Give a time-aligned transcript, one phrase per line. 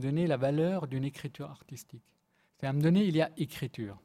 [0.00, 2.04] donner la valeur d'une écriture artistique.
[2.58, 3.98] C'est à me donner, il y a écriture.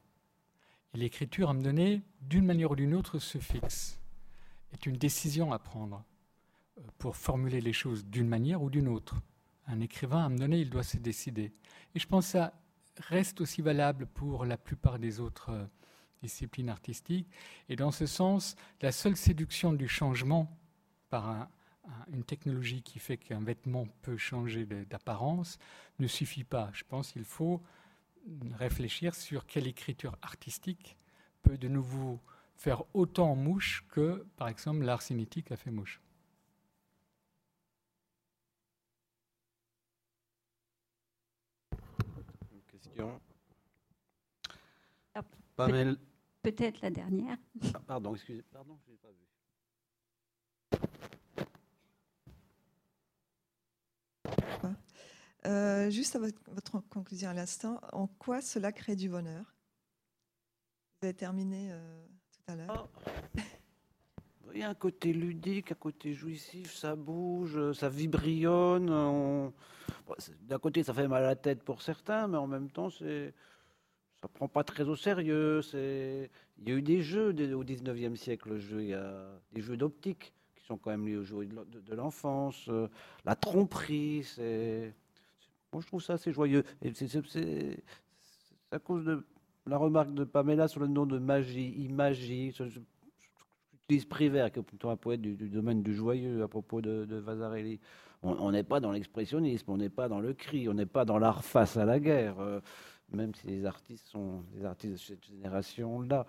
[0.93, 3.99] Et l'écriture, à me donner, d'une manière ou d'une autre, se fixe.
[4.73, 6.03] Est une décision à prendre
[6.77, 9.15] euh, pour formuler les choses d'une manière ou d'une autre.
[9.67, 11.53] Un écrivain, à me donner, il doit se décider.
[11.95, 12.53] Et je pense que ça
[12.97, 15.65] reste aussi valable pour la plupart des autres euh,
[16.21, 17.29] disciplines artistiques.
[17.69, 20.57] Et dans ce sens, la seule séduction du changement
[21.09, 21.49] par
[22.11, 25.59] une technologie qui fait qu'un vêtement peut changer d'apparence
[25.99, 26.69] ne suffit pas.
[26.73, 27.61] Je pense qu'il faut
[28.53, 30.97] réfléchir sur quelle écriture artistique
[31.41, 32.19] peut de nouveau
[32.55, 36.01] faire autant mouche que, par exemple, l'art cinétique a fait mouche.
[42.51, 43.19] Une question
[46.41, 47.37] Peut-être la dernière.
[47.75, 48.43] Ah, pardon, excusez.
[48.51, 49.27] Pardon, je n'ai pas vu.
[55.45, 59.55] Euh, juste à votre, conclusion à l'instant, en quoi cela crée du bonheur?
[61.01, 62.89] Vous avez terminé euh, tout à l'heure.
[63.35, 63.39] Oh.
[64.53, 69.51] Il y a un côté ludique, un côté jouissif, ça bouge, ça vibrionne.
[70.41, 73.33] D'un côté, ça fait mal à la tête pour certains, mais en même temps, c'est
[74.21, 75.61] ça prend pas très au sérieux.
[75.73, 78.57] Il y a eu des jeux au 19e siècle,
[79.53, 82.87] des jeux d'optique qui sont quand même liés aux jeux de l'enfance, euh,
[83.25, 84.93] la tromperie, c'est
[85.73, 86.63] moi, je trouve ça assez joyeux.
[86.93, 87.83] C'est
[88.71, 89.25] à cause de
[89.67, 92.51] la remarque de Pamela sur le nom de magie, imagie.
[92.51, 97.79] J'utilise Prévert, qui est plutôt un poète du, domaine du joyeux à propos de, Vasarely.
[98.23, 101.17] On n'est pas dans l'expressionnisme, on n'est pas dans le cri, on n'est pas dans
[101.17, 102.59] l'art face à la guerre, euh,
[103.11, 106.27] même si les artistes sont des artistes de cette génération-là.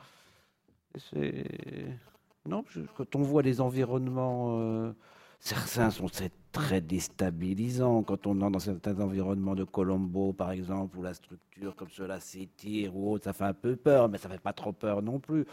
[2.46, 2.64] Non,
[2.96, 4.58] quand on voit les environnements.
[4.58, 4.92] Euh,
[5.38, 6.08] certains sont
[6.52, 11.74] très déstabilisants quand on entre dans certains environnements de Colombo, par exemple, où la structure
[11.74, 14.72] comme cela s'étire ou autre, ça fait un peu peur, mais ça fait pas trop
[14.72, 15.46] peur non plus.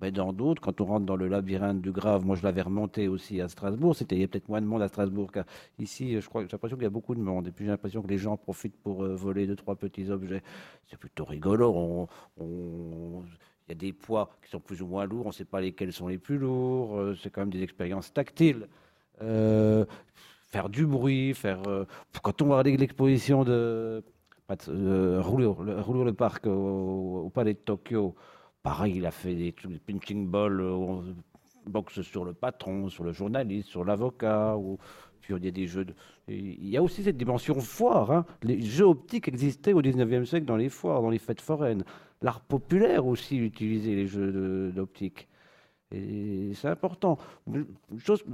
[0.00, 3.08] Mais dans d'autres, quand on rentre dans le labyrinthe du grave, moi je l'avais remonté
[3.08, 5.30] aussi à Strasbourg, c'était il y a peut-être moins de monde à Strasbourg
[5.78, 6.20] qu'ici.
[6.20, 7.48] Je crois, j'ai l'impression qu'il y a beaucoup de monde.
[7.48, 10.42] Et puis j'ai l'impression que les gens profitent pour euh, voler deux trois petits objets.
[10.86, 12.08] C'est plutôt rigolo.
[12.38, 13.24] il
[13.68, 15.92] y a des poids qui sont plus ou moins lourds, on ne sait pas lesquels
[15.92, 16.98] sont les plus lourds.
[16.98, 18.68] Euh, c'est quand même des expériences tactiles.
[19.22, 19.86] Euh,
[20.46, 21.60] faire du bruit, faire.
[21.66, 21.84] Euh,
[22.22, 24.02] quand on va regarder l'exposition de
[24.68, 28.14] euh, le, parc au, palais de Tokyo,
[28.62, 29.54] pareil, il a fait des,
[29.86, 31.04] pinching balls, on
[31.66, 34.78] boxe sur le patron, sur le journaliste, sur l'avocat, ou
[35.20, 35.86] puis il y a des jeux.
[36.28, 38.12] Il y a aussi cette dimension foire.
[38.12, 38.26] Hein.
[38.42, 41.84] Les jeux optiques existaient au 19e siècle dans les foires, dans les fêtes foraines.
[42.22, 45.28] L'art populaire aussi utilisait les jeux d'optique.
[45.92, 47.16] Et c'est important.
[47.98, 48.24] Chose,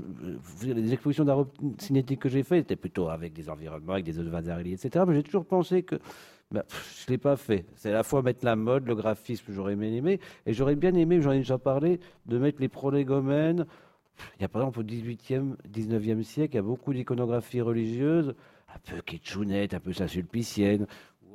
[0.65, 1.45] les expositions d'art
[1.79, 5.05] cinétique que j'ai faites étaient plutôt avec des environnements, avec des Vasarely, etc.
[5.07, 5.97] Mais j'ai toujours pensé que
[6.51, 7.67] bah, je ne l'ai pas fait.
[7.77, 10.19] C'est à la fois mettre la mode, le graphisme, j'aurais bien aimé.
[10.47, 13.67] Et j'aurais bien aimé, j'en ai déjà parlé, de mettre les prolégomènes.
[14.39, 18.35] Il y a par exemple au 18e, 19e siècle, il y a beaucoup d'iconographie religieuse,
[18.69, 20.87] un peu kitchounette, un peu sa sulpicienne,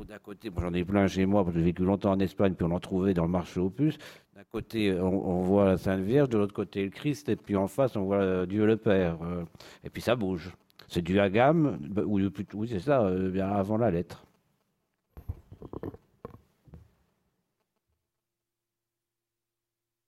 [0.05, 2.65] d'un côté, j'en ai plein chez moi, parce que j'ai vécu longtemps en Espagne, puis
[2.65, 3.97] on en trouvait dans le marché aux puces.
[4.35, 7.67] D'un côté, on, voit la Sainte Vierge, de l'autre côté, le Christ, et puis en
[7.67, 9.17] face, on voit euh, Dieu le Père.
[9.23, 9.43] Euh.
[9.83, 10.51] et puis ça bouge.
[10.87, 12.19] C'est du agam, bah, ou
[12.53, 14.23] oui, c'est ça, euh, bien avant la lettre.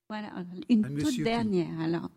[0.07, 0.29] Voilà,
[0.69, 2.09] une toute dernière alors.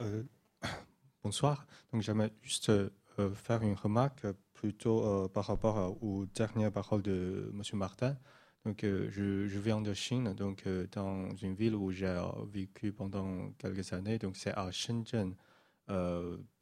[0.00, 0.22] Euh,
[1.22, 1.66] bonsoir.
[1.92, 2.90] Donc, j'aimerais juste euh,
[3.34, 7.62] faire une remarque plutôt euh, par rapport aux dernières paroles de M.
[7.74, 8.16] Martin.
[8.64, 12.20] Donc, je, viens de Chine, donc dans une ville où j'ai
[12.52, 14.18] vécu pendant quelques années.
[14.18, 15.34] Donc, c'est à Shenzhen.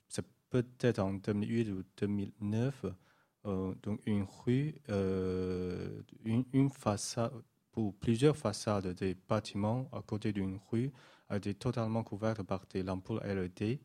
[0.09, 2.87] c'est peut-être en 2008 ou 2009.
[3.45, 7.33] donc, une rue, une, une façade,
[7.75, 10.93] ou plusieurs façades des bâtiments à côté d'une rue
[11.29, 13.81] a été totalement couverte par des lampes LED.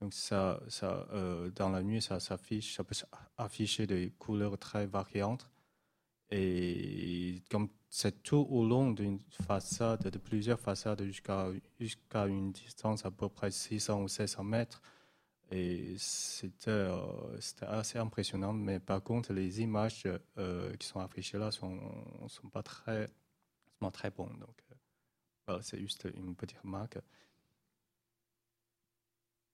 [0.00, 2.94] Donc ça, ça, euh, dans la nuit, ça s'affiche, ça peut
[3.38, 5.50] afficher des couleurs très variantes.
[6.30, 11.48] Et comme c'est tout au long d'une façade, de plusieurs façades jusqu'à
[11.78, 14.82] jusqu'à une distance à peu près 600 ou 700 mètres.
[15.50, 18.52] Et c'était euh, assez impressionnant.
[18.52, 20.08] Mais par contre, les images
[20.38, 21.78] euh, qui sont affichées là sont,
[22.28, 23.08] sont pas très,
[23.92, 24.38] très bonnes.
[24.40, 24.64] Donc,
[25.62, 26.98] c'est juste une petite remarque.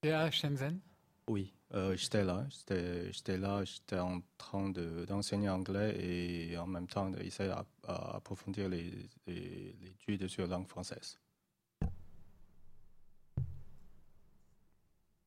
[0.03, 0.79] C'est à Shenzhen
[1.27, 2.47] Oui, euh, j'étais là.
[2.49, 7.53] J'étais là, j'étais en train d'enseigner anglais et en même temps d'essayer
[7.83, 11.19] d'approfondir les, les, études sur la langue française.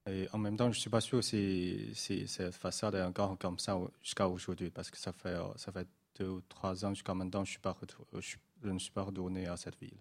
[0.06, 3.38] Et en même temps, je ne suis pas sûr si, si cette façade est encore
[3.38, 5.88] comme ça jusqu'à aujourd'hui, parce que ça fait, ça fait
[6.18, 7.76] deux ou trois ans jusqu'à maintenant, je, suis pas,
[8.12, 9.96] je ne suis pas retourné à cette ville.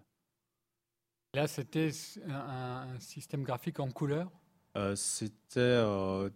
[1.34, 1.90] Là, c'était
[2.28, 4.30] un, système graphique en couleur?
[4.76, 5.58] Euh, C'était.
[5.58, 6.30] Euh,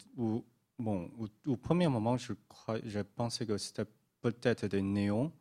[0.78, 1.10] bon,
[1.46, 3.86] au, premier moment, je, crois, je pensais que c'était
[4.20, 5.32] peut-être des néons,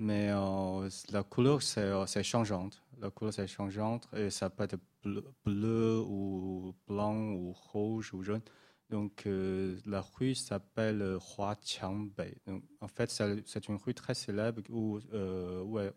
[0.00, 2.82] mais euh, la couleur, c'est changeante.
[2.98, 4.78] La couleur, c'est changeante et ça peut être
[5.44, 8.42] bleu, ou blanc ou rouge ou jaune.
[8.90, 12.36] Donc, la rue s'appelle Hua Qiangbei.
[12.80, 15.92] En fait, c'est une rue très célèbre où, où est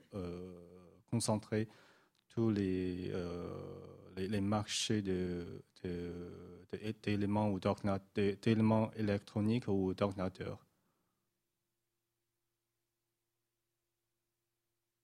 [1.10, 1.68] concentrée
[2.38, 3.50] tous les, euh,
[4.16, 5.02] les, marchés
[7.02, 7.60] d'éléments ou
[8.44, 10.60] d'éléments électroniques ou d'ordinateurs.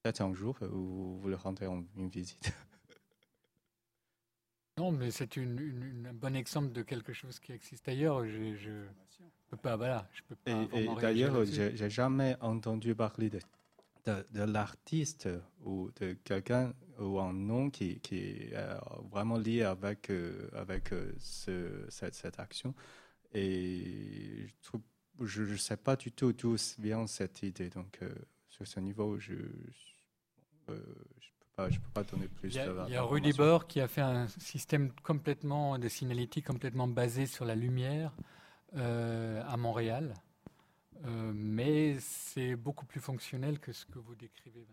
[0.04, 2.54] Peut-être un jour, vous voulez rentrer en une visite.
[4.76, 8.26] Non, mais c'est une, un bon exemple de quelque chose qui existe ailleurs.
[8.26, 8.72] Je, je
[9.48, 10.52] peux pas, voilà, je peux pas.
[10.74, 13.40] Et, et d'ailleurs, j'ai jamais entendu parler de
[14.06, 15.30] de, l'artiste
[15.64, 18.78] ou de quelqu'un ou un nom qui, qui est euh,
[19.12, 22.74] vraiment lié avec, euh, avec euh, ce, cette, cette, action.
[23.34, 24.48] Et
[25.22, 27.70] je ne sais pas du tout d'où vient cette idée.
[27.70, 28.00] Donc,
[28.50, 29.40] sur ce niveau, je ne
[30.66, 30.86] peux,
[31.56, 32.50] peux, pas donner plus.
[32.50, 35.88] Il y a, il y a Rudy Bor qui a fait un système complètement de
[35.88, 38.12] signalétique complètement basé sur la lumière
[38.76, 40.14] à Montréal.
[41.06, 44.66] Euh, mais c'est beaucoup plus fonctionnel que ce que vous décrivez.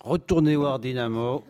[0.00, 1.44] Retournez voir Dynamo,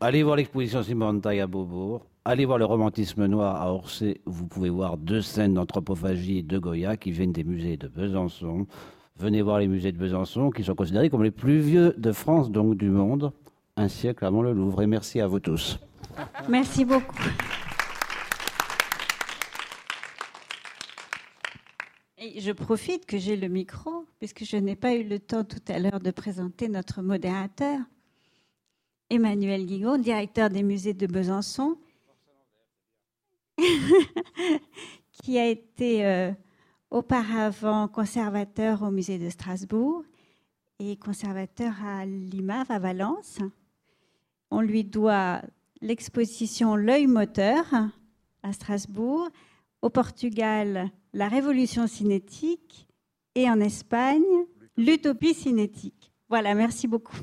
[0.00, 4.20] allez voir l'exposition Simone Taille à Beaubourg, allez voir le romantisme noir à Orsay.
[4.26, 8.66] Vous pouvez voir deux scènes d'anthropophagie de Goya qui viennent des musées de Besançon.
[9.16, 12.50] Venez voir les musées de Besançon qui sont considérés comme les plus vieux de France,
[12.50, 13.32] donc du monde,
[13.78, 14.82] un siècle avant le Louvre.
[14.82, 15.78] Et merci à vous tous.
[16.50, 17.16] Merci beaucoup.
[22.38, 25.78] Je profite que j'ai le micro, puisque je n'ai pas eu le temps tout à
[25.78, 27.80] l'heure de présenter notre modérateur,
[29.10, 31.78] Emmanuel Guigon, directeur des musées de Besançon,
[35.12, 36.32] qui a été euh,
[36.90, 40.02] auparavant conservateur au musée de Strasbourg
[40.78, 43.38] et conservateur à l'IMAV à Valence.
[44.50, 45.42] On lui doit
[45.80, 47.64] l'exposition L'œil moteur
[48.42, 49.28] à Strasbourg,
[49.82, 52.86] au Portugal, la révolution cinétique
[53.34, 54.20] et en Espagne,
[54.76, 56.12] l'utopie cinétique.
[56.28, 57.16] Voilà, merci beaucoup.